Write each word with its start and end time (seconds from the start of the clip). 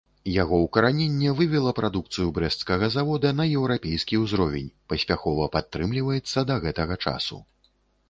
Яго 0.35 0.55
ўкараненне 0.61 1.33
вывела 1.41 1.73
прадукцыю 1.79 2.25
брэсцкага 2.39 2.89
завода 2.97 3.35
на 3.41 3.47
еўрапейскі 3.61 4.21
ўзровень, 4.25 4.75
паспяхова 4.95 5.49
падтрымліваецца 5.61 6.49
да 6.53 6.61
гэтага 6.69 7.03
часу. 7.09 7.37